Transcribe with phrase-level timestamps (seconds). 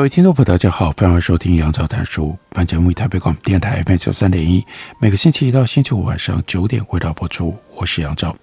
[0.00, 2.34] 各位听众朋友，大家好，欢迎收听杨照谈书。
[2.48, 4.64] 本节目以台北广播电台 FM 九三点一，
[4.98, 7.54] 每个星期一到星期五晚上九点回到播出。
[7.74, 8.34] 我是杨照，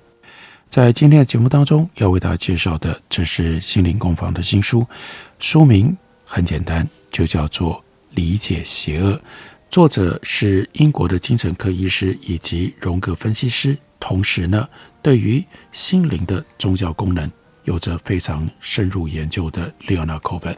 [0.70, 4.86] 在今天的节目当中要为大家介绍的，这是心灵工坊的新书，
[5.40, 7.74] 书名很简单，就叫做
[8.12, 9.14] 《理解邪恶》，
[9.72, 14.70] 作者是英国的精神科医师以及荣格分析师，同时呢，
[15.02, 17.28] 对于心灵的宗教功能
[17.64, 20.56] 有着非常深入研究的 Leonard Copen。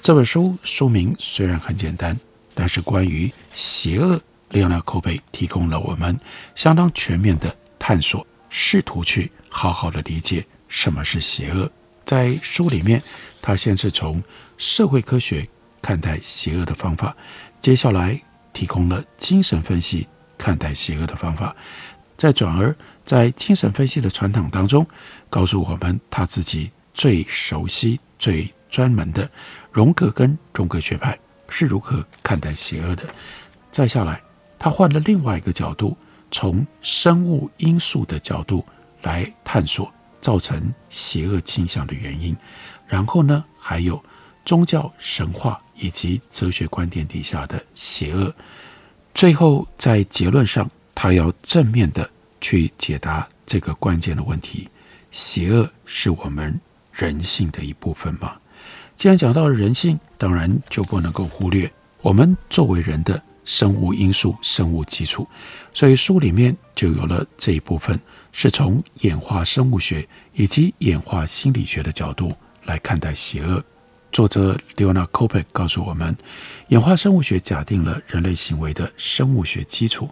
[0.00, 2.18] 这本书书名虽然很简单，
[2.54, 6.18] 但是关于邪恶，列安纳·寇贝提供了我们
[6.54, 11.70] 相当全面的探索，试图去好好的理解什么是邪恶。
[12.06, 13.00] 在书里面，
[13.42, 14.22] 他先是从
[14.56, 15.46] 社会科学
[15.82, 17.14] 看待邪恶的方法，
[17.60, 18.18] 接下来
[18.54, 21.54] 提供了精神分析看待邪恶的方法，
[22.16, 24.84] 再转而在精神分析的传统当中，
[25.28, 29.28] 告诉我们他自己最熟悉、最专门的。
[29.72, 31.18] 荣格跟荣格学派
[31.48, 33.04] 是如何看待邪恶的？
[33.70, 34.20] 再下来，
[34.58, 35.96] 他换了另外一个角度，
[36.30, 38.64] 从生物因素的角度
[39.02, 42.36] 来探索造成邪恶倾向的原因。
[42.86, 44.02] 然后呢，还有
[44.44, 48.34] 宗教神话以及哲学观点底下的邪恶。
[49.14, 52.08] 最后，在结论上，他要正面的
[52.40, 54.68] 去解答这个关键的问题：
[55.10, 56.60] 邪恶是我们
[56.92, 58.36] 人性的一部分吗？
[59.00, 61.72] 既然讲到了人性，当然就不能够忽略
[62.02, 65.26] 我们作为人的生物因素、生物基础。
[65.72, 67.98] 所以书里面就有了这一部分，
[68.30, 72.30] 是从演化生物学以及演化心理学的角度
[72.66, 73.64] 来看待邪恶。
[74.12, 76.14] 作者 Leona Copen 告诉我们，
[76.68, 80.10] 演化生物学假定了人类行为的生物学基础。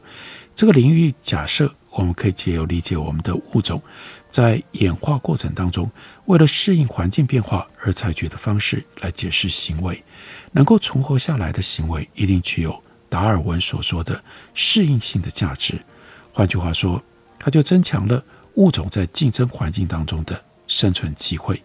[0.55, 3.83] 这个领域假设，我们可以借由理解我们的物种。
[4.31, 5.91] 在演化过程当中，
[6.27, 10.03] 为了适应环境变化而采取的方式来解释行为，
[10.53, 14.23] 能够存活下来的行为一定具有达尔文所说的
[14.53, 15.81] 适应性的价值。
[16.33, 17.03] 换句话说，
[17.39, 18.23] 它就增强了
[18.55, 21.63] 物种在竞争环境当中的生存机会。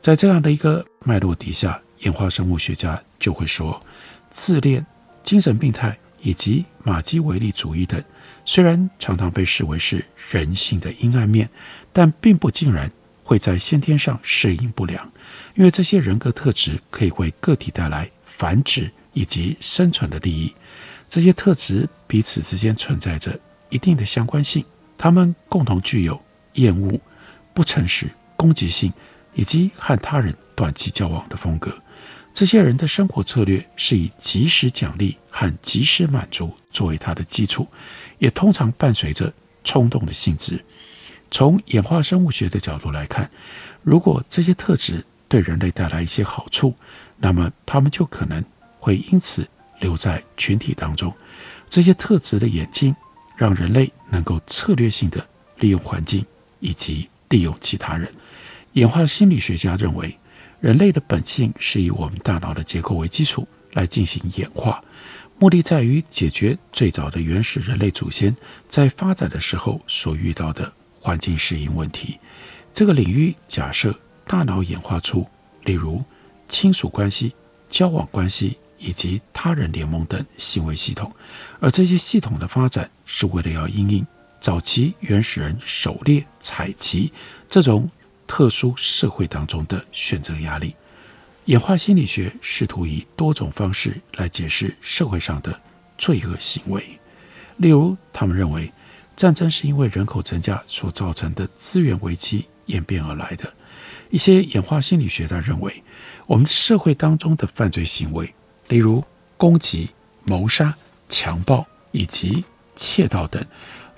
[0.00, 3.82] 在这样的一个脉络底下，演化生物学家就会说，
[4.30, 4.84] 自恋、
[5.22, 8.04] 精神病态以及马基维利主义等。
[8.48, 11.50] 虽然常常被视为是人性的阴暗面，
[11.92, 12.90] 但并不尽然
[13.24, 15.12] 会在先天上适应不良，
[15.56, 20.54] 因为这些人格特质可以为个体带来繁殖以及生存的利益。
[21.08, 24.64] 这些特质彼此之间存在着一定的相关性，
[24.96, 26.20] 他们共同具有
[26.54, 27.00] 厌恶、
[27.52, 28.92] 不诚实、攻击性
[29.34, 31.76] 以及和他人短期交往的风格。
[32.32, 37.66] 这些人的生活策略是以及时奖励和及时满足作为它的基础。
[38.18, 39.32] 也通常伴随着
[39.62, 40.64] 冲动的性质。
[41.30, 43.30] 从演化生物学的角度来看，
[43.82, 46.74] 如果这些特质对人类带来一些好处，
[47.18, 48.42] 那么他们就可能
[48.78, 49.46] 会因此
[49.80, 51.12] 留在群体当中。
[51.68, 52.94] 这些特质的演进，
[53.36, 55.26] 让人类能够策略性的
[55.58, 56.24] 利用环境
[56.60, 58.10] 以及利用其他人。
[58.72, 60.16] 演化心理学家认为，
[60.60, 64.82] 人类的本性是以我们大脑的结构为基础来进行演化。
[65.38, 68.34] 目的在于解决最早的原始人类祖先
[68.68, 72.18] 在发展的时候所遇到的环境适应问题。
[72.72, 73.94] 这个领域假设
[74.26, 75.26] 大脑演化出，
[75.64, 76.02] 例如
[76.48, 77.34] 亲属关系、
[77.68, 81.14] 交往关系以及他人联盟等行为系统，
[81.60, 84.06] 而这些系统的发展是为了要因应
[84.40, 87.12] 早期原始人狩猎采集
[87.46, 87.90] 这种
[88.26, 90.74] 特殊社会当中的选择压力。
[91.46, 95.60] 演化心理学试图以多种方式来解释社会上的
[95.96, 96.82] 罪恶行为，
[97.56, 98.72] 例如，他们认为
[99.16, 103.52] 战争是因为人口增加所造成的资源危机演变而来的。
[104.10, 105.84] 一些演化心理学家认为，
[106.26, 108.34] 我们社会当中的犯罪行为，
[108.66, 109.04] 例如
[109.36, 109.90] 攻击、
[110.24, 110.74] 谋杀、
[111.08, 112.44] 强暴以及
[112.74, 113.44] 窃盗等，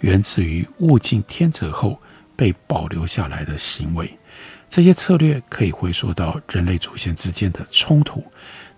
[0.01, 1.99] 源自于物竞天择后
[2.37, 4.18] 被保留下来的行为。
[4.69, 8.23] 这些策略可以回溯到人类祖先之间的冲突，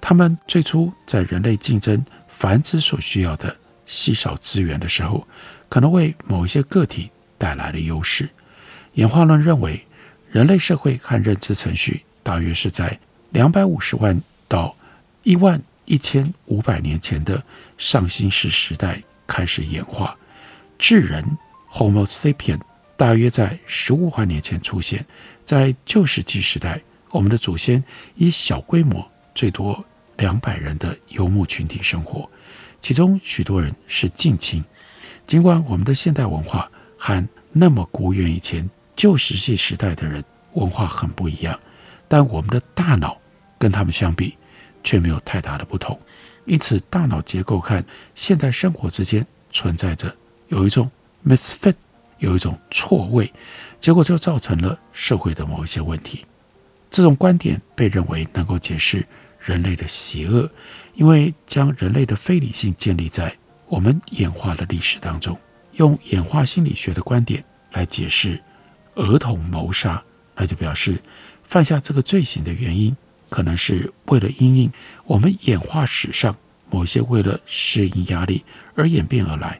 [0.00, 3.54] 他们最初在人类竞争繁殖所需要的
[3.86, 5.26] 稀少资源的时候，
[5.68, 8.28] 可能为某一些个体带来了优势。
[8.94, 9.84] 演化论认为，
[10.30, 12.98] 人类社会和认知程序大约是在
[13.30, 14.74] 两百五十万到
[15.24, 17.42] 一万一千五百年前的
[17.76, 20.16] 上新世时代开始演化。
[20.78, 21.24] 智人
[21.72, 22.60] Homo sapien
[22.96, 25.04] 大约在十五万年前出现。
[25.50, 26.80] 在旧石器时代，
[27.10, 27.82] 我们的祖先
[28.14, 29.04] 以小规模，
[29.34, 29.84] 最多
[30.16, 32.30] 两百人的游牧群体生活，
[32.80, 34.64] 其中许多人是近亲。
[35.26, 41.58] 尽管我们的现代文化和那么古远以前旧石器时代的人文化很不一样，
[42.06, 43.20] 但我们的大脑
[43.58, 44.36] 跟他们相比
[44.84, 45.98] 却没有太大的不同。
[46.44, 50.14] 因此，大脑结构看现代生活之间存在着
[50.46, 50.88] 有一种
[51.26, 51.74] misfit，
[52.18, 53.32] 有一种错位。
[53.80, 56.24] 结果就造成了社会的某一些问题。
[56.90, 59.06] 这种观点被认为能够解释
[59.38, 60.50] 人类的邪恶，
[60.94, 63.34] 因为将人类的非理性建立在
[63.68, 65.38] 我们演化的历史当中，
[65.72, 67.42] 用演化心理学的观点
[67.72, 68.38] 来解释
[68.96, 70.02] 儿童谋杀，
[70.34, 71.00] 那就表示
[71.44, 72.94] 犯下这个罪行的原因
[73.28, 74.72] 可能是为了因应
[75.06, 76.36] 我们演化史上
[76.68, 78.44] 某些为了适应压力
[78.74, 79.58] 而演变而来，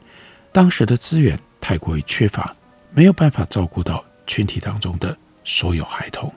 [0.53, 2.55] 当时的资源太过于缺乏，
[2.93, 4.05] 没有办法照顾到。
[4.31, 6.33] 群体当中的所有孩童，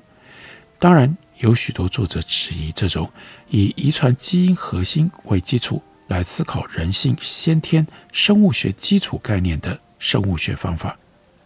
[0.80, 3.07] 当然有许多作者质疑这种
[3.50, 10.98] 以遗传基因核心为基础来思考人性先天生物学基础概念的生物学方法，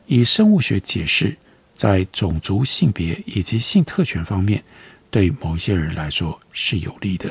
[0.05, 1.35] 以生物学解释
[1.75, 4.63] 在种族、性别以及性特权方面
[5.11, 7.29] 对某些人来说是有利的。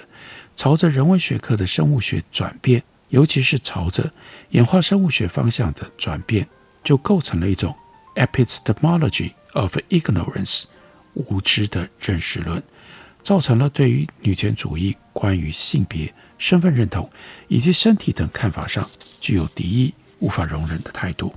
[0.54, 4.12] 朝着人文学科的生物学转变，尤其是朝着
[4.50, 6.46] 演化生物学方向的转变，
[6.84, 7.74] 就构成了一种。
[8.16, 10.64] Epistemology of ignorance，
[11.14, 12.62] 无知的认识论，
[13.22, 17.08] 造成了对于女权主义关于性别、身份认同
[17.46, 18.88] 以及身体等看法上
[19.20, 21.34] 具有敌意、无法容忍的态度。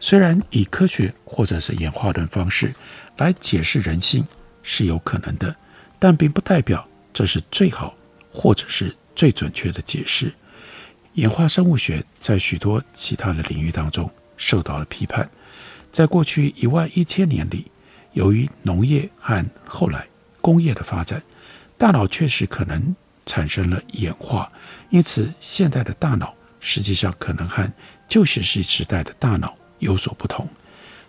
[0.00, 2.74] 虽然以科学或者是演化论方式
[3.16, 4.24] 来解释人性
[4.62, 5.56] 是有可能的，
[5.98, 7.96] 但并不代表这是最好
[8.32, 10.32] 或者是最准确的解释。
[11.14, 15.28] 演化生物学在许多其他的领域当中受到了批判。
[15.90, 17.70] 在过去一万一千年里，
[18.12, 20.06] 由于农业和后来
[20.40, 21.22] 工业的发展，
[21.76, 22.94] 大脑确实可能
[23.26, 24.50] 产生了演化。
[24.90, 27.70] 因此，现代的大脑实际上可能和
[28.08, 30.48] 旧石器时代的大脑有所不同。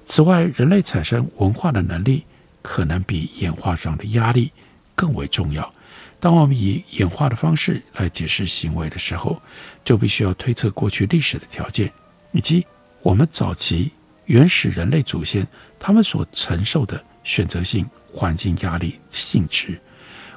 [0.05, 2.25] 此外，人类产生文化的能力
[2.61, 4.51] 可能比演化上的压力
[4.95, 5.71] 更为重要。
[6.19, 9.41] 当我们以演化的方式来解释行为的时候，
[9.85, 11.91] 就必须要推测过去历史的条件，
[12.31, 12.65] 以及
[13.01, 13.91] 我们早期。
[14.29, 15.45] 原始人类祖先
[15.79, 19.81] 他们所承受的选择性环境压力性质，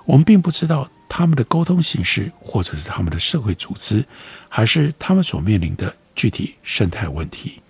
[0.06, 4.02] 我们并不知道他们的沟通形式，或者是他们的社会组织，
[4.48, 7.60] 还是他们所面临的具体生态问题。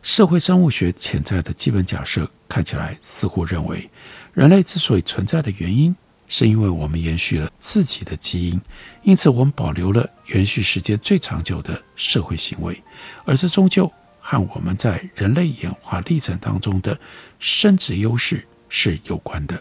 [0.00, 3.86] 社会生物学潜在的基本假设看起来似乎认为，
[4.32, 5.94] 人类之所以存在的原因，
[6.26, 8.58] 是因为我们延续了自己的基因，
[9.02, 12.82] 因此我们保留了延续时间最长久的社会行为，
[13.26, 13.92] 而这终究。
[14.30, 16.96] 和我们在人类演化历程当中的
[17.40, 19.60] 生殖优势是有关的。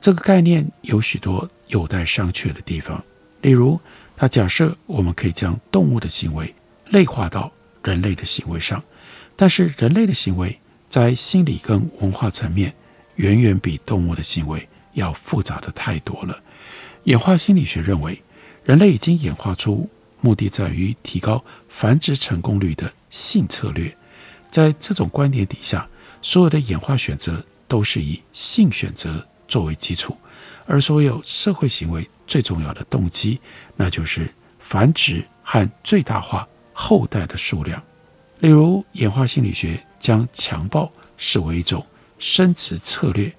[0.00, 3.02] 这个概念有许多有待商榷的地方。
[3.42, 3.80] 例如，
[4.16, 6.54] 他假设我们可以将动物的行为
[6.90, 7.50] 类化到
[7.82, 8.80] 人类的行为上，
[9.34, 10.56] 但是人类的行为
[10.88, 12.72] 在心理跟文化层面
[13.16, 16.40] 远远比动物的行为要复杂的太多了。
[17.04, 18.22] 演化心理学认为，
[18.62, 19.90] 人类已经演化出。
[20.20, 23.96] 目的在于提高繁殖成功率的性策略，
[24.50, 25.88] 在这种观点底下，
[26.20, 30.16] 所有的演化选择都是以性选择作为基础，
[30.66, 33.40] 而所有社会行为最重要的动机，
[33.76, 37.82] 那就是繁殖和最大化后代的数量。
[38.40, 41.86] 例如，演化心理学将强暴视为一种
[42.18, 43.34] 生殖策略，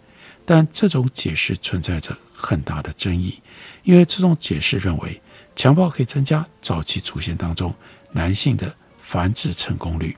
[0.45, 3.39] 但这种解释存在着很大的争议，
[3.83, 5.21] 因为这种解释认为。
[5.55, 7.73] 强暴可以增加早期祖先当中
[8.11, 10.15] 男性的繁殖成功率，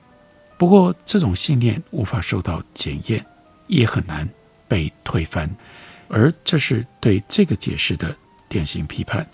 [0.56, 3.24] 不过这种信念无法受到检验，
[3.66, 4.28] 也很难
[4.68, 5.50] 被推翻，
[6.08, 8.16] 而这是对这个解释的
[8.48, 9.28] 典型批判。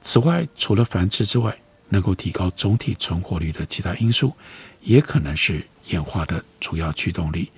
[0.00, 1.56] 此外，除了繁殖之外，
[1.88, 4.32] 能够提高总体存活率的其他因素，
[4.80, 7.50] 也可能是演化的主要驱动力。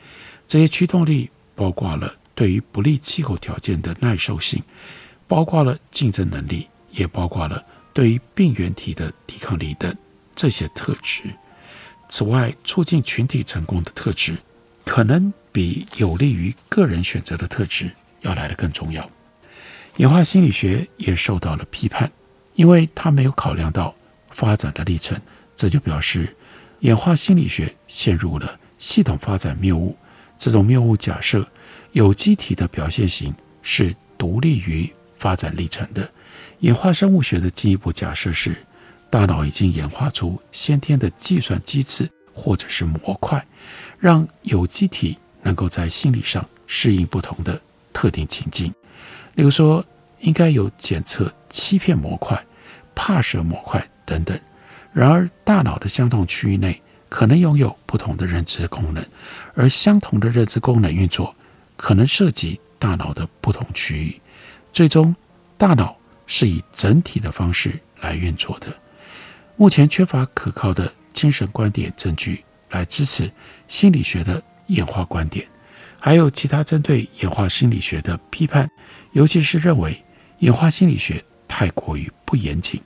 [0.46, 4.62] 这些驱动力包括了对于不利气候条件的耐受性，
[5.26, 7.64] 包括了竞争能力，也包括了。
[7.96, 9.96] 对于病原体的抵抗力等
[10.34, 11.22] 这些特质，
[12.10, 14.36] 此外，促进群体成功的特质，
[14.84, 19.10] 可能比有利于个人选择的特质要来得更重要。
[19.96, 22.12] 演化心理学也受到了批判，
[22.54, 23.94] 因为它没有考量到
[24.28, 25.18] 发展的历程，
[25.56, 26.36] 这就表示
[26.80, 29.96] 演化心理学陷入了系统发展谬误。
[30.36, 31.48] 这种谬误假设，
[31.92, 36.06] 有机体的表现型是独立于发展历程的。
[36.60, 38.56] 演化生物学的进一步假设是，
[39.10, 43.44] 大脑已经演化出先天的计算机制或者是模块，
[43.98, 47.60] 让有机体能够在心理上适应不同的
[47.92, 48.72] 特定情境。
[49.34, 49.84] 例如说，
[50.20, 52.42] 应该有检测欺骗模块、
[52.94, 54.38] 怕蛇模块等等。
[54.92, 59.06] 然而，大脑的相同区域内可能拥有不同的认知功能，
[59.54, 61.34] 而相同的认知功能运作
[61.76, 64.18] 可能涉及大脑的不同区域。
[64.72, 65.14] 最终，
[65.58, 65.94] 大脑
[66.26, 68.66] 是以整体的方式来运作的。
[69.56, 73.30] 目前缺乏可靠的精神观点证据来支持
[73.68, 75.46] 心理学的演化观点，
[75.98, 78.70] 还有其他针对演化心理学的批判，
[79.12, 80.04] 尤其是认为
[80.40, 82.80] 演化心理学太过于不严谨，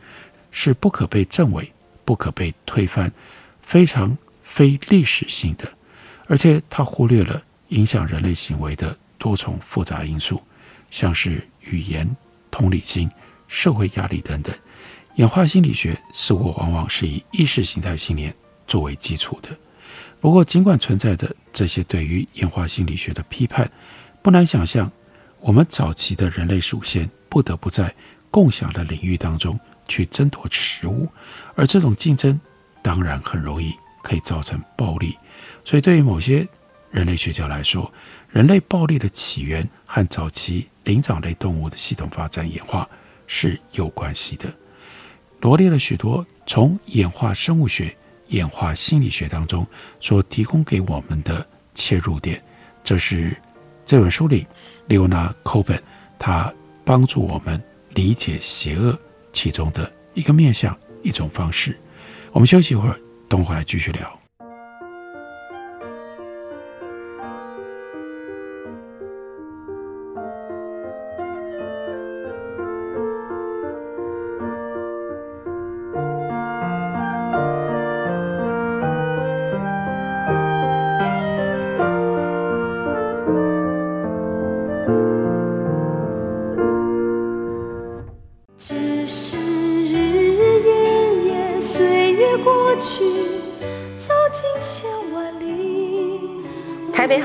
[0.51, 1.73] 是不可被证伪。
[2.03, 3.13] 不可被推翻，
[3.63, 5.73] 非常非历史性的，
[6.27, 10.43] 而且它忽略了影响人类行为的多重复杂因素，
[10.91, 12.17] 像是语言、
[12.51, 13.09] 同理心、
[13.51, 14.55] 社会压力等等。
[15.17, 18.35] 演化心理学似乎往往是以意识形态信念
[18.67, 19.51] 作为基础的。
[20.21, 23.71] 不过，尽管存在着这些对于演化心理学的批判，
[24.23, 24.91] 不难想象，
[25.41, 27.95] 我们早期的人类祖先不得不在
[28.31, 29.59] 共享的领域当中。
[29.89, 31.09] 去争夺食物，
[31.57, 32.41] 而这种竞争
[32.81, 35.19] 当然很容易可以造成暴力。
[35.65, 36.47] 所以，对于某些
[36.93, 37.93] 人类学家来说，
[38.31, 42.89] 人类暴力的起源和早期灵长类动物的系统发展演化
[43.33, 44.53] 是有关系的。
[45.41, 47.97] 罗列了许多从演化生物学、
[48.27, 49.65] 演化心理学当中
[50.01, 52.43] 所提供给我们的切入点，
[52.83, 53.35] 这是
[53.87, 54.47] 这本书里
[54.89, 55.81] Leonard Coben
[56.19, 56.53] 他
[56.85, 57.63] 帮助我们
[57.95, 58.99] 理解邪恶。
[59.33, 61.79] 其中的一个面向，一种方式。
[62.33, 64.20] 我们休息一会儿，等会儿来继续聊。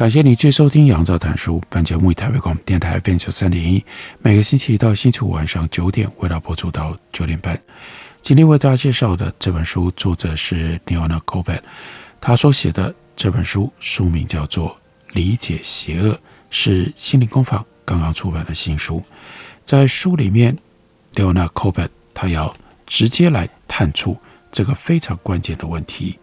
[0.00, 1.62] 感谢你继续收听杨照谈书。
[1.68, 3.84] 本节目以台北广播电台 FM 九三点一，
[4.20, 7.60] 每个星期一到星期五晚上九点，为大家播出到九点半。
[8.22, 11.60] 今天为大家介绍的这本书，作者是 Leona Coben，
[12.18, 14.70] 他所写的这本书书名叫做
[15.12, 16.14] 《理解邪恶》，
[16.48, 19.02] 是心灵工坊刚刚出版的新书。
[19.66, 20.56] 在书里面
[21.14, 24.16] ，Leonard Coben 他要直接来探出
[24.50, 26.18] 这个非常关键的问题。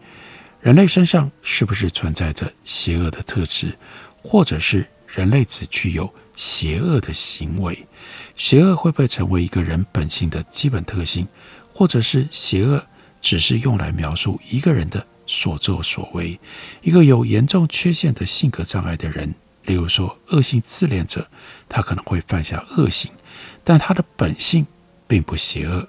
[0.60, 3.76] 人类身上是不是存在着邪恶的特质，
[4.22, 7.86] 或者是人类只具有邪恶的行为？
[8.34, 11.26] 邪恶会不会成为一个人本性的基本特性，
[11.72, 12.84] 或者是邪恶
[13.20, 16.38] 只是用来描述一个人的所作所为？
[16.82, 19.32] 一个有严重缺陷的性格障碍的人，
[19.64, 21.26] 例如说恶性自恋者，
[21.68, 23.10] 他可能会犯下恶行，
[23.62, 24.66] 但他的本性
[25.06, 25.88] 并不邪恶。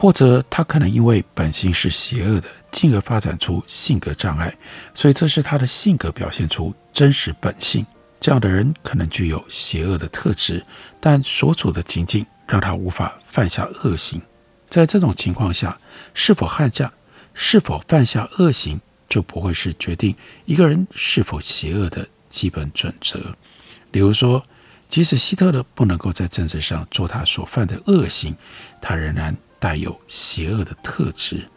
[0.00, 4.56] 或者他可能因为本性是邪恶的，进而发展出性格障碍，
[4.94, 7.84] 所以这是他的性格表现出真实本性。
[8.20, 10.64] 这样的人可能具有邪恶的特质，
[11.00, 14.22] 但所处的情境让他无法犯下恶行。
[14.68, 15.76] 在这种情况下，
[16.14, 16.92] 是否犯下
[17.34, 20.14] 是否犯下恶行就不会是决定
[20.44, 23.18] 一个人是否邪恶的基本准则。
[23.90, 24.40] 例如说，
[24.88, 28.36] 即使希特勒不能够在政治上做他所犯的恶行，
[28.80, 31.48] 他仍然带有邪恶的特质。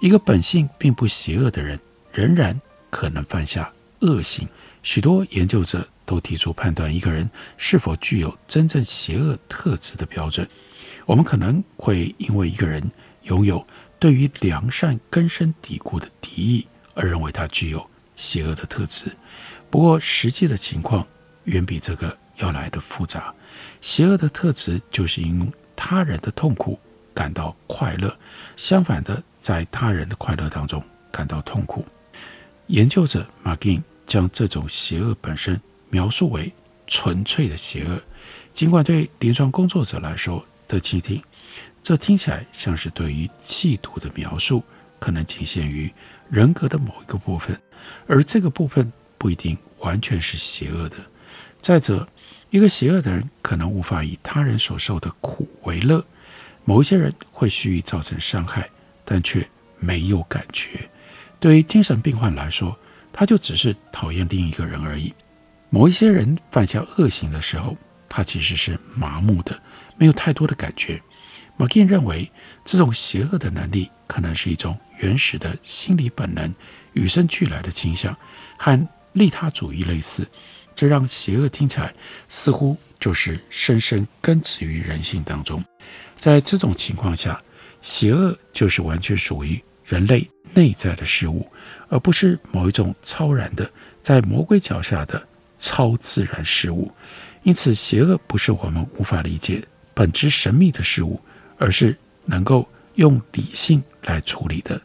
[0.00, 1.78] 一个本性并不邪恶的人，
[2.12, 4.48] 仍然可能犯下恶行。
[4.82, 10.48] 许多研究者都提出判断一个人是否具有真正邪恶特质的标准。
[11.06, 12.82] 我们可能会因为一个人
[13.22, 13.64] 拥有
[13.98, 19.16] 对于良善根深蒂固的敌意，而认为他具有邪恶的特质。
[19.70, 21.06] 不过，实际的情况
[21.44, 23.32] 远比这个要来得复杂。
[23.80, 26.78] 邪恶的特质就是因他人的痛苦
[27.14, 28.16] 感到快乐，
[28.56, 31.84] 相反的，在他人的快乐当中感到痛苦。
[32.68, 36.52] 研究者 McGinn 将这种邪恶本身描述为
[36.86, 38.00] 纯粹的邪恶，
[38.52, 41.22] 尽管对临床工作者来说的倾听，
[41.82, 44.62] 这听起来像是对于企图的描述，
[44.98, 45.92] 可能仅限于
[46.30, 47.60] 人格的某一个部分，
[48.06, 50.96] 而这个部分不一定完全是邪恶的。
[51.60, 52.08] 再者，
[52.50, 56.04] 一个邪恶的人可能无法以他人所受的苦为乐。
[56.64, 58.68] 某一些人会蓄意造成伤害，
[59.04, 59.46] 但却
[59.78, 60.88] 没有感觉。
[61.40, 62.78] 对于精神病患来说，
[63.12, 65.12] 他就只是讨厌另一个人而已。
[65.70, 67.76] 某一些人犯下恶行的时候，
[68.08, 69.60] 他其实是麻木的，
[69.96, 71.00] 没有太多的感觉。
[71.56, 72.30] 马金认为，
[72.64, 76.52] 这种邪恶的能力可能是一种原始的心理本能，
[76.92, 78.16] 与生俱来的倾向，
[78.56, 80.26] 和利他主义类似。
[80.74, 81.92] 这让邪恶听起来
[82.28, 85.62] 似乎就是深深根植于人性当中。
[86.22, 87.42] 在这种情况下，
[87.80, 91.44] 邪恶就是完全属于人类内在的事物，
[91.88, 93.68] 而不是某一种超然的
[94.00, 95.20] 在魔鬼脚下的
[95.58, 96.88] 超自然事物。
[97.42, 99.64] 因此，邪恶不是我们无法理解、
[99.94, 101.20] 本质神秘的事物，
[101.58, 104.80] 而是能够用理性来处理的。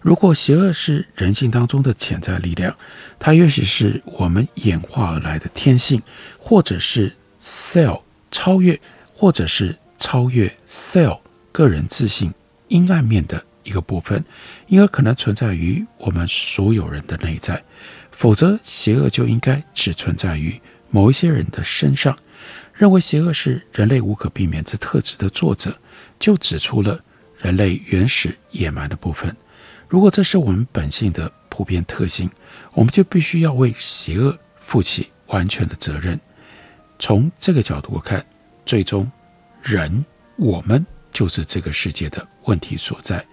[0.00, 2.76] 如果邪恶是人性当中的潜在力量，
[3.20, 6.02] 它也许是我们演化而来的天性，
[6.36, 8.80] 或者是 self 超越，
[9.14, 11.20] 或者是超越 self
[11.52, 12.32] 个人自信
[12.68, 14.24] 阴暗面的一个部分，
[14.66, 17.62] 因而可能存在于我们所有人的内在。
[18.10, 22.16] 否则，邪恶就应该只存在于某一些人的身上。
[22.72, 25.74] 认为邪恶是人类无可避免之特质的作者，
[26.18, 27.00] 就指出了
[27.38, 29.34] 人类原始野蛮的部分。
[29.88, 32.30] 如果这是我们本性的普遍特性，
[32.72, 36.20] 我们就必须要为邪恶负起完全的责任。
[36.98, 38.24] 从这个角度看，
[38.66, 39.10] 最终
[39.66, 40.04] 人
[40.36, 43.26] 我们就是这个世界的问题所在，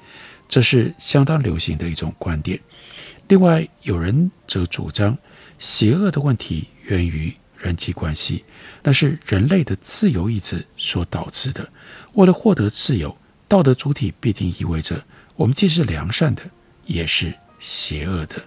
[0.49, 2.59] 这是相当流行的一种观点。
[3.27, 5.15] 另外，有人则主张
[5.59, 8.43] 邪恶的问题源于人际关系，
[8.81, 11.69] 那是人类的自由意志所导致的。
[12.13, 13.15] 为了获得自由，
[13.47, 15.05] 道德主体必定意味着。
[15.35, 16.41] 我们既是良善的，
[16.85, 18.41] 也是邪恶的。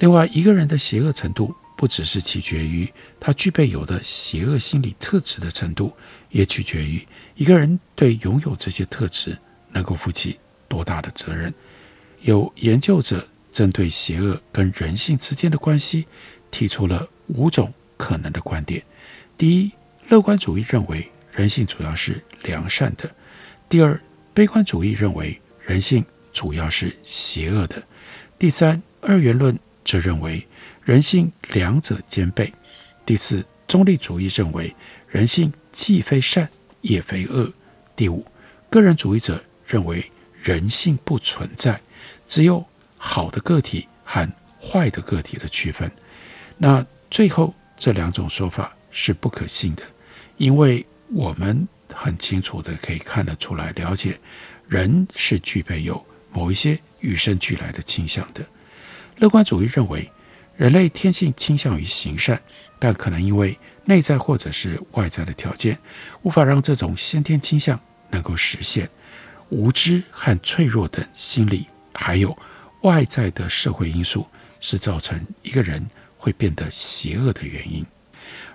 [0.00, 5.92] 另外，一个人的邪恶程度不只是取决于他具备有的邪恶心理特质的程度，
[6.30, 9.36] 也取决于一个人对拥有这些特质
[9.72, 11.52] 能够负起多大的责任。
[12.20, 16.06] 有研究者针对邪恶跟人性之间的关系，
[16.52, 18.80] 提出了五种可能的观点：
[19.36, 19.72] 第一，
[20.08, 23.08] 乐观主义认为人性主要是良善的；
[23.68, 24.00] 第二，
[24.32, 26.06] 悲观主义认为人性。
[26.32, 27.82] 主要是邪恶的。
[28.38, 30.46] 第三，二元论则认为
[30.84, 32.52] 人性两者兼备。
[33.06, 34.74] 第四，中立主义认为
[35.08, 36.48] 人性既非善
[36.80, 37.52] 也非恶。
[37.96, 38.26] 第五，
[38.70, 40.04] 个人主义者认为
[40.42, 41.80] 人性不存在，
[42.26, 42.64] 只有
[42.96, 44.28] 好的个体和
[44.60, 45.90] 坏的个体的区分。
[46.58, 49.82] 那最后这两种说法是不可信的，
[50.36, 54.18] 因为我们很清楚的可以看得出来，了解
[54.68, 56.04] 人是具备有。
[56.34, 58.42] 某一些与生俱来的倾向的。
[59.18, 60.10] 乐观主义认为，
[60.56, 62.40] 人类天性倾向于行善，
[62.78, 65.78] 但可能因为内在或者是外在的条件，
[66.22, 67.78] 无法让这种先天倾向
[68.10, 68.88] 能够实现。
[69.48, 72.36] 无知和脆弱等心理，还有
[72.82, 74.26] 外在的社会因素，
[74.60, 75.84] 是造成一个人
[76.16, 77.84] 会变得邪恶的原因，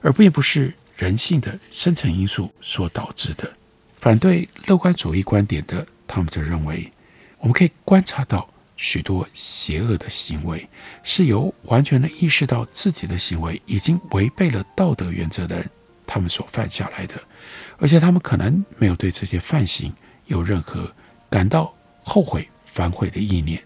[0.01, 3.51] 而并不是人性的深层因素所导致的。
[3.97, 6.91] 反对乐观主义观点的，他们则认为。
[7.39, 10.65] 我们可以观察到许多邪恶的行为，
[11.03, 15.69] 是由完全的意识到自己的行为已经违背了道德原则的人，
[16.05, 17.15] 他们所犯下来的，
[17.77, 19.93] 而且他们可能没有对这些犯行
[20.27, 20.89] 有任何
[21.29, 23.61] 感到后悔、反悔的意念。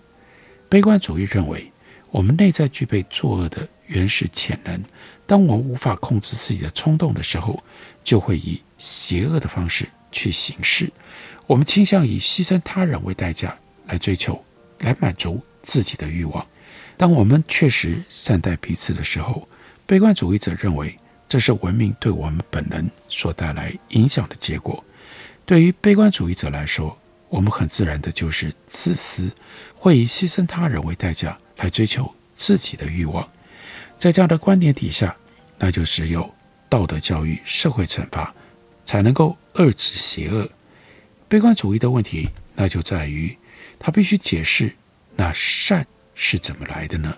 [0.68, 1.72] 悲观主义认为，
[2.10, 4.82] 我们内在具备作恶的原始潜能，
[5.28, 7.62] 当我们无法控制自己的冲动的时候，
[8.04, 10.90] 就会以邪恶的方式去行事。
[11.48, 13.54] 我们倾向以牺牲他人为代价
[13.88, 14.42] 来追求、
[14.82, 16.46] 来满足自己的欲望，
[16.98, 19.48] 当我们确实善待彼此的时候，
[19.86, 24.84] 悲观主义者认为这是文明对我们本能所带来影响的结果。
[25.46, 26.98] 对于悲观主义者来说，
[27.30, 29.32] 我们很自然的就是自私，
[29.76, 33.28] 会以牺牲他人为代价来追求自己的欲望。
[33.98, 35.16] 在这样的观点底下，
[35.58, 36.30] 那就只有
[36.68, 38.34] 道德教育、社会惩罚，
[38.84, 40.50] 才能够遏制邪恶。
[41.28, 43.36] 悲观主义的问题，那就在于
[43.84, 44.72] 他必须解释
[45.16, 47.18] 那善是怎么来的呢？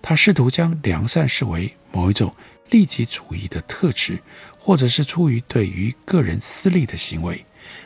[0.00, 2.34] 他试图将良善视为某一种
[2.70, 4.18] 利己主义的特质，
[4.58, 7.44] 或者是出于对于个人私利的行为，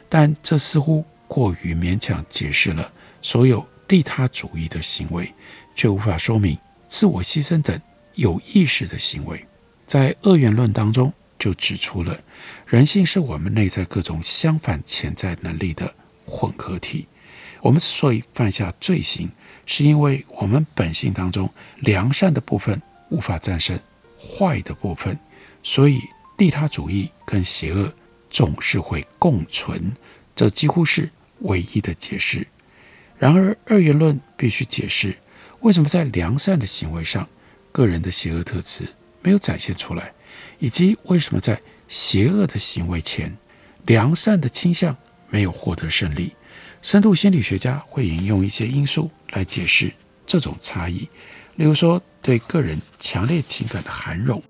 [0.09, 5.35] 但这似乎过于勉强解释了所有利他主义的行为，
[5.75, 6.57] 却无法说明
[6.87, 7.81] 自我牺牲等
[8.15, 9.45] 有意识的行为。
[9.85, 12.17] 在二元论当中，就指出了
[12.67, 15.93] 人性是我们内在各种相反潜在能力的
[16.25, 17.09] 混合体。
[17.62, 19.31] 我们之所以犯下罪行，
[19.66, 21.48] 是因为我们本性当中
[21.79, 23.79] 良善的部分无法战胜
[24.18, 25.16] 坏的部分，
[25.62, 26.01] 所以
[26.38, 27.90] 利他主义跟邪恶
[28.29, 29.96] 总是会共存，
[30.35, 31.09] 这几乎是
[31.42, 32.44] 唯一的解释。
[33.16, 35.14] 然而，二元论必须解释
[35.61, 37.29] 为什么在良善的行为上，
[37.70, 38.88] 个人的邪恶特质
[39.22, 40.12] 没有展现出来，
[40.59, 43.37] 以及为什么在邪恶的行为前，
[43.87, 44.96] 良善的倾向
[45.31, 46.35] 没有获得胜利。
[46.83, 49.90] 深度心理学家会引用一些因素来解释
[50.27, 51.09] 这种差异，
[51.55, 54.42] 例如说对个人强烈情感的涵容，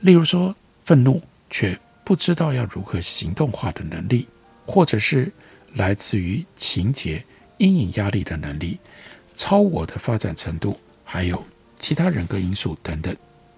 [0.00, 4.28] 例如说愤怒却不知道要如何行动化的能力，
[4.64, 5.30] 或者是
[5.74, 7.22] 来自于情节
[7.58, 8.78] 阴影压力的能力、
[9.34, 11.44] 超我的发展程度，还有
[11.80, 13.14] 其他人格因素等等。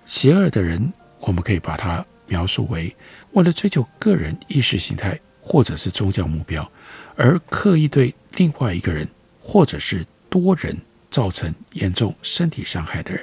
[0.06, 2.94] 邪恶的人，我们可以把它描述为
[3.32, 6.70] 为了追求个人意识形态或者是宗教目标。
[7.16, 9.09] 而刻意对另外一个人
[9.40, 10.77] 或者是多人
[11.11, 13.22] 造成严重身体伤害的人，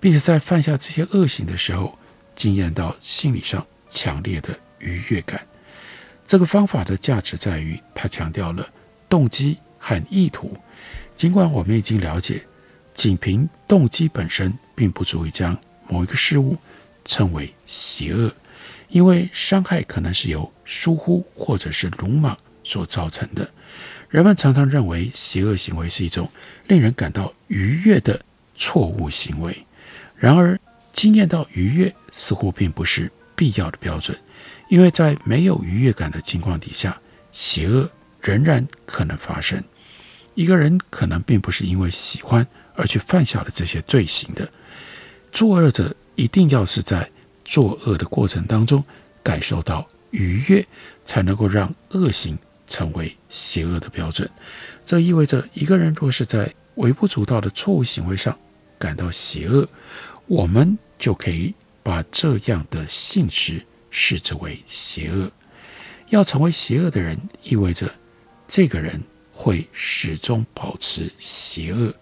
[0.00, 1.98] 并且在犯下这些恶行的时候，
[2.34, 5.46] 经验到心理上强烈的愉悦感。
[6.26, 8.66] 这个方法的价值在于，它强调了
[9.08, 10.56] 动机和意图。
[11.14, 12.42] 尽管我们已经了解，
[12.94, 15.56] 仅凭动机本身并不足以将
[15.88, 16.56] 某一个事物
[17.04, 18.32] 称为邪恶，
[18.88, 22.36] 因为伤害可能是由疏忽或者是鲁莽。
[22.68, 23.50] 所造成的，
[24.10, 26.30] 人们常常认为邪恶行为是一种
[26.66, 28.20] 令人感到愉悦的
[28.54, 29.64] 错误行为。
[30.16, 30.60] 然而，
[30.92, 34.14] 经验到愉悦似乎并不是必要的标准，
[34.68, 37.00] 因为在没有愉悦感的情况底下，
[37.32, 39.64] 邪恶仍然可能发生。
[40.34, 44.46] 一个人可能并不是因为喜欢而去犯下了这些罪行的。
[45.32, 47.10] 作恶者一定要是在
[47.46, 48.84] 作恶的过程当中
[49.22, 50.66] 感受到愉悦，
[51.04, 52.38] 才能够让恶行。
[52.68, 54.30] 成为邪恶的标准，
[54.84, 58.38] 这意味着一个人若是在微不足道的错误行为上
[58.78, 59.68] 感到邪恶，
[60.26, 61.52] 我们就可以
[61.82, 65.28] 把这样的性质视之为邪恶。
[66.10, 67.92] 要成为邪恶的人，意味着
[68.46, 69.02] 这个人
[69.32, 71.92] 会始终保持邪恶。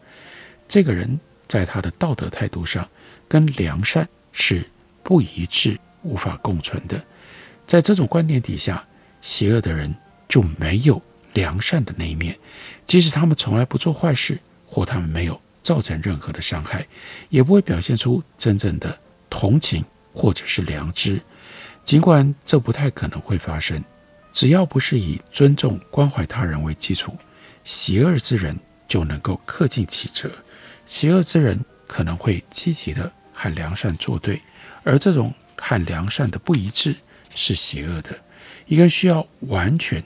[0.69, 2.87] 这个人在他的道德态度上
[3.29, 4.63] 跟良善是
[5.03, 7.03] 不一致、无法共存的。
[7.67, 8.87] 在这种观点底下，
[9.21, 9.95] 邪恶的人。
[10.29, 11.01] 就没有
[11.35, 12.39] 良善的那一面，
[12.87, 16.87] 即使他们从来不做坏事，或他们没有造成任何的伤害，
[17.29, 21.21] 也不会表现出真正的同情或者是良知。
[21.85, 23.83] 尽管这不太可能会发生，
[24.33, 27.17] 只要不是以尊重关怀他人为基础，
[27.65, 28.59] 邪恶之人
[28.89, 30.31] 就能够恪尽其责。
[30.87, 34.41] 邪恶之人可能会积极的和良善作对，
[34.83, 36.95] 而这种和良善的不一致
[37.35, 38.19] 是邪恶的。
[38.67, 40.03] 一个需要完全。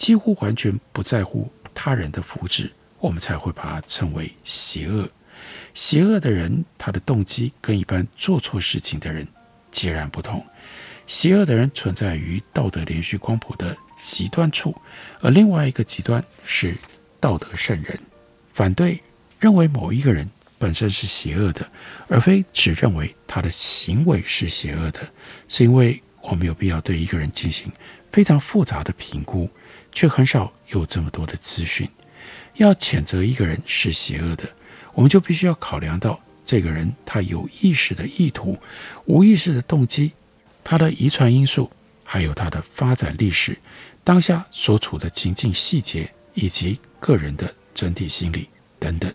[0.00, 5.06] 几乎完全不在乎他人的福祉，我们才会把它称为邪恶。
[5.74, 9.28] 邪恶的人，他的动机跟一般做错事情的人
[9.70, 10.42] 截然不同。
[11.06, 14.74] 邪恶的人存在于道德连续光谱的极端处，
[15.20, 16.74] 而另外一个极端是
[17.20, 18.00] 道德圣人。
[18.54, 18.98] 反对
[19.38, 20.26] 认为某一个人
[20.58, 21.70] 本身是邪恶的，
[22.08, 25.00] 而非只认为他的行为是邪恶的，
[25.46, 27.70] 是因为我们有必要对一个人进行
[28.10, 29.46] 非常复杂的评估。
[29.92, 31.88] 却很少有这么多的资讯。
[32.54, 34.44] 要谴责一个人是邪恶的，
[34.92, 38.58] 我们就必须要考量到这个人他有意识的意图、
[39.06, 40.12] 无意识的动机、
[40.62, 41.70] 他的遗传因素，
[42.04, 43.56] 还有他的发展历史、
[44.04, 48.48] 当下所处的情境细节以及个人的整体心理
[48.78, 49.12] 等等。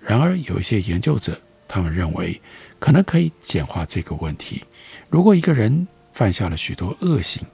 [0.00, 2.40] 然而，有一些研究者他们认为，
[2.78, 4.64] 可能可以简化这个问题。
[5.08, 7.44] 如果一个人犯下了许多恶行，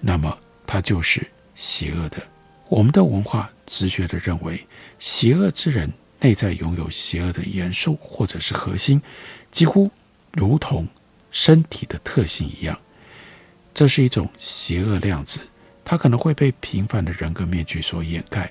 [0.00, 1.26] 那么他就是。
[1.56, 2.22] 邪恶的，
[2.68, 4.64] 我们的文化直觉地认为，
[5.00, 9.02] 邪恶之人内在拥有邪恶的元素或者是核心，
[9.50, 9.90] 几乎
[10.32, 10.86] 如同
[11.32, 12.78] 身体的特性一样。
[13.74, 15.40] 这是一种邪恶量子，
[15.84, 18.50] 它可能会被平凡的人格面具所掩盖。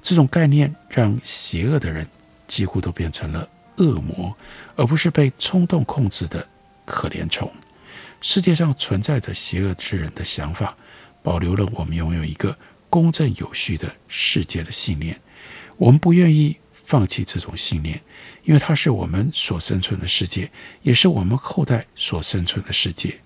[0.00, 2.06] 这种概念让邪恶的人
[2.46, 4.34] 几乎都变成了恶魔，
[4.76, 6.46] 而不是被冲动控制的
[6.84, 7.52] 可怜虫。
[8.20, 10.76] 世界上存在着邪恶之人的想法，
[11.26, 12.56] 保留了我们拥有一个
[12.88, 15.20] 公正有序的世界的信念。
[15.76, 18.00] 我们不愿意放弃这种信念，
[18.44, 20.48] 因为它是我们所生存的世界，
[20.82, 23.18] 也是我们后代所生存的世界。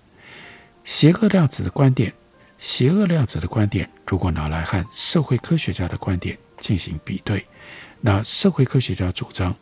[0.83, 2.11] 邪恶量子的观点，
[2.57, 7.45] 邪恶量子的观点，如果拿来和社会科学家的观点进行比对，
[7.99, 9.55] 那社会科学家主张，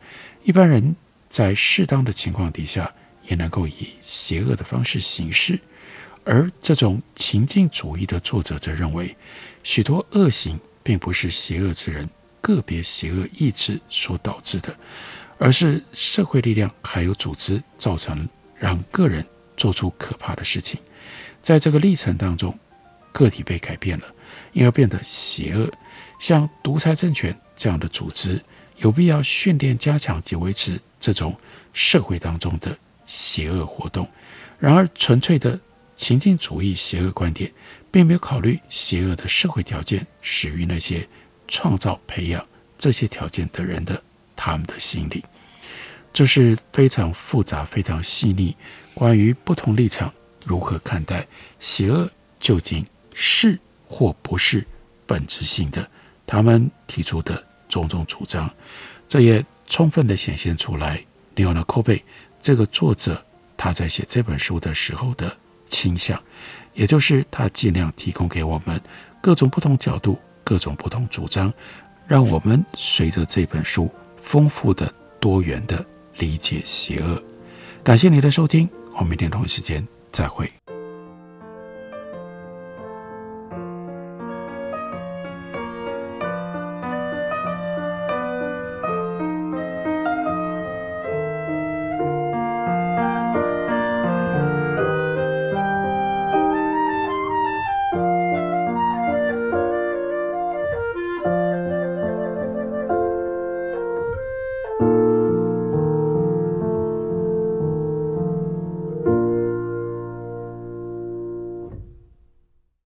[0.44, 0.96] 一般人
[1.30, 2.90] 在适当的情况底下，
[3.28, 5.60] 也能够以邪恶的方式行事，
[6.32, 9.18] 而这种情境主义的作者则认为，
[9.64, 12.08] 许多恶行并不是邪恶之人
[12.40, 14.78] 个别邪恶意志所导致的，
[15.40, 19.26] 而是社会力量还有组织造成让个人
[19.58, 20.80] 做出可怕的事情。
[21.42, 22.56] 在这个历程当中，
[23.12, 24.06] 个体被改变了，
[24.54, 25.68] 因而变得邪恶。
[26.20, 28.40] 像独裁政权这样的组织，
[28.78, 31.36] 有必要训练、加强及维持这种
[31.74, 34.08] 社会当中的邪恶活动。
[34.60, 35.60] 然而，纯粹的
[36.00, 37.52] 情境主义邪恶观点，
[37.92, 41.06] 并没有考虑邪恶的社会条件始于那些
[41.46, 42.44] 创造、培养
[42.78, 44.02] 这些条件的人的
[44.34, 45.22] 他们的心理。
[46.14, 48.56] 这是非常复杂、非常细腻，
[48.94, 50.12] 关于不同立场。
[50.46, 51.28] 如何看待
[51.60, 52.10] 邪恶？
[52.40, 54.66] 究竟是或不是
[55.06, 55.86] 本质性的？
[56.26, 58.50] 他们提出的种种主张，
[59.06, 61.04] 这也充分地显现出来。
[61.36, 62.02] 李奥纳柯贝
[62.42, 63.22] 这个作者
[63.58, 65.38] 他在写这本书的时候的
[65.70, 66.22] 倾向，
[66.74, 68.82] 也就是他尽量提供给我们
[69.22, 71.54] 各种不同角度、各种不同主张，
[72.08, 73.90] 让我们随着这本书
[74.22, 75.86] 丰富的、多元的
[76.18, 77.24] 理解邪恶。
[77.84, 79.88] 感谢你的收听，我们明天同一时间。
[80.12, 80.52] 再会。